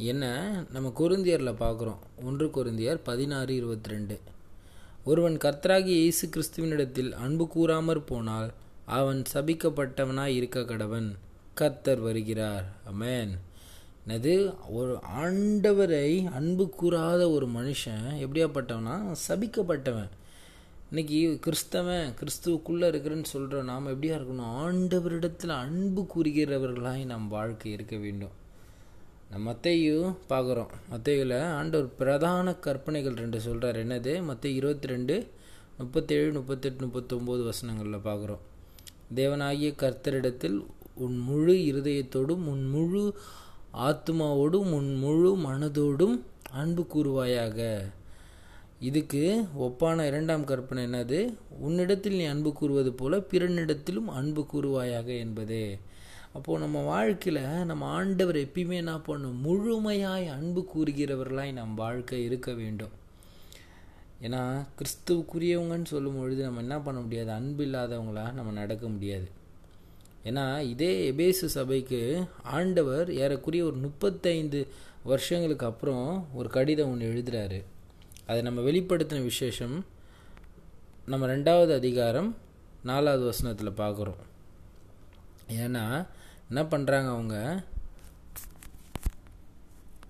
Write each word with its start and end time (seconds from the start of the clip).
என்ன 0.00 0.24
நம்ம 0.72 0.92
கொருந்தியரில் 0.98 1.60
பார்க்குறோம் 1.60 2.24
ஒன்று 2.24 2.46
குருந்தியர் 2.46 3.00
பதினாறு 3.04 3.54
இருபத்தி 3.54 3.88
ரெண்டு 3.88 4.20
ஒருவன் 5.04 5.36
கர்த்தராகிய 5.36 5.86
இயேசு 5.86 6.28
கிறிஸ்துவினிடத்தில் 6.28 7.12
அன்பு 7.12 7.50
கூறாமற் 7.54 8.06
போனால் 8.06 8.52
அவன் 8.84 9.22
சபிக்கப்பட்டவனாய் 9.32 10.26
இருக்க 10.26 10.60
கடவன். 10.60 11.14
கர்த்தர் 11.54 11.98
வருகிறார். 11.98 12.64
அமேன் 12.92 13.30
என்னது 14.08 14.54
ஒரு 14.70 14.98
ஆண்டவரை 15.18 16.30
அன்பு 16.30 16.74
கூறாத 16.80 17.30
ஒரு 17.30 17.46
மனுஷன் 17.46 18.06
எப்படியாப்பட்டவனா 18.10 19.16
சபிக்கப்பட்டவன். 19.28 20.08
இன்னைக்கு 20.88 21.40
கிறிஸ்தவன் 21.46 22.14
கிறிஸ்துவுக்குள்ளே 22.20 22.88
இருக்கிறேன்னு 22.88 23.24
சொல்கிற 23.24 23.62
நாம் 23.62 23.86
எப்படியா 23.86 24.16
இருக்கணும்? 24.18 24.52
ஆண்டவரிடத்தில் 24.66 25.48
அன்பு 25.48 26.06
கூறுகிறவர்களாய் 26.16 27.04
நம் 27.04 27.28
வாழ்க்கை 27.28 27.72
இருக்க 27.72 27.96
வேண்டும். 27.96 28.46
நம்ம 29.30 29.52
மத்தையும் 29.52 30.16
பார்க்குறோம். 30.28 30.70
மத்தையில் 30.90 31.40
ஆண்டவர் 31.40 31.96
பிரதான 31.96 32.54
கற்பனைகள் 32.54 33.14
ரெண்டு 33.14 33.40
சொல்கிறார் 33.40 33.76
என்னது? 33.76 34.22
மற்ற 34.22 34.48
இருபத்தி 34.48 34.86
ரெண்டு 34.86 35.28
முப்பத்தேழு 35.78 36.32
முப்பத்தெட்டு 36.32 36.86
முப்பத்தொம்போது 36.86 37.42
வசனங்களில் 37.42 38.06
பார்க்குறோம். 38.08 38.44
தேவனாகிய 39.14 39.74
கர்த்தரிடத்தில் 39.82 40.66
உன் 40.94 41.18
முழு 41.18 41.52
இருதயத்தோடும் 41.52 42.46
உன் 42.46 42.68
முழு 42.68 43.16
ஆத்மாவோடும் 43.72 44.70
உன் 44.78 44.94
முழு 44.94 45.36
மனதோடும் 45.36 46.22
அன்பு 46.50 46.86
கூறுவாயாக. 46.94 47.78
இதுக்கு 48.80 49.46
ஒப்பான 49.60 50.06
இரண்டாம் 50.06 50.44
கற்பனை 50.44 50.84
என்னது? 50.84 51.36
உன்னிடத்தில் 51.58 52.16
நீ 52.16 52.24
அன்பு 52.24 52.52
கூறுவது 52.52 52.92
போல 52.92 53.16
பிறனிடத்திலும் 53.16 54.08
அன்பு 54.20 54.46
கூறுவாயாக 54.52 55.18
என்பதே. 55.18 55.78
அப்போது 56.32 56.60
நம்ம 56.60 56.80
வாழ்க்கையில் 56.82 57.42
நம்ம 57.64 57.86
ஆண்டவர் 57.86 58.36
எப்பயுமே 58.36 58.72
என்ன 58.72 58.98
பண்ணும்? 58.98 59.38
முழுமையாய் 59.46 60.26
அன்பு 60.28 60.68
கூறுகிறவர்களாய் 60.74 61.52
நம் 61.52 61.74
வாழ்க்கை 61.74 62.24
இருக்க 62.24 62.52
வேண்டும். 62.52 62.94
ஏன்னா 64.22 64.66
கிறிஸ்துவுக்குரியவங்கன்னு 64.78 65.84
சொல்லும் 65.84 66.18
பொழுது 66.18 66.42
நம்ம 66.42 66.60
என்ன 66.60 66.78
பண்ண 66.78 67.00
முடியாது? 67.00 67.30
அன்பு 67.30 67.64
இல்லாதவங்களா 67.64 68.32
நம்ம 68.32 68.52
நடக்க 68.52 68.88
முடியாது. 68.88 69.28
ஏன்னா 70.24 70.60
இதே 70.60 71.10
எபேசு 71.12 71.48
சபைக்கு 71.56 72.24
ஆண்டவர் 72.42 73.08
ஏறக்குரிய 73.08 73.62
ஒரு 73.62 73.76
முப்பத்தைந்து 73.76 74.66
வருஷங்களுக்கு 75.02 75.66
அப்புறம் 75.66 76.26
ஒரு 76.34 76.48
கடிதம் 76.48 76.90
ஒன்று 76.90 77.12
எழுதுகிறாரு 77.12 77.64
அதை 78.26 78.42
நம்ம 78.42 78.60
வெளிப்படுத்தின 78.60 79.22
விசேஷம் 79.22 79.84
நம்ம 81.06 81.26
ரெண்டாவது 81.26 81.74
அதிகாரம் 81.74 82.36
நாலாவது 82.82 83.24
வசனத்தில் 83.24 83.78
பார்க்குறோம். 83.86 84.20
ஏன்னா 85.48 85.84
என்ன 86.48 86.62
பண்ணுறாங்க 86.62 87.08
அவங்க? 87.08 87.36